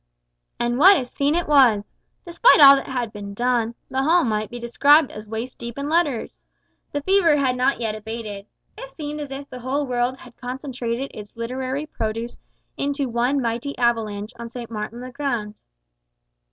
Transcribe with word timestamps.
And 0.59 0.79
what 0.79 0.97
a 0.97 1.05
scene 1.05 1.35
it 1.35 1.47
was! 1.47 1.83
Despite 2.25 2.59
all 2.59 2.75
that 2.75 2.87
had 2.87 3.13
been 3.13 3.35
done, 3.35 3.75
the 3.87 4.01
hall 4.01 4.23
might 4.23 4.49
be 4.49 4.57
described 4.57 5.11
as 5.11 5.27
waist 5.27 5.59
deep 5.59 5.77
in 5.77 5.89
letters! 5.89 6.41
The 6.91 7.03
fever 7.03 7.37
had 7.37 7.55
not 7.55 7.79
yet 7.79 7.93
abated. 7.93 8.47
It 8.75 8.89
seemed 8.89 9.21
as 9.21 9.29
if 9.29 9.47
the 9.51 9.59
whole 9.59 9.85
world 9.85 10.17
had 10.17 10.35
concentrated 10.37 11.11
its 11.13 11.35
literary 11.37 11.85
produce 11.85 12.35
into 12.77 13.09
one 13.09 13.43
mighty 13.43 13.77
avalanche 13.77 14.33
on 14.39 14.49
St. 14.49 14.71
Martin's 14.71 15.03
le 15.03 15.11
Grand! 15.11 15.53